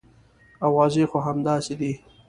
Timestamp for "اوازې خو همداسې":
0.67-1.73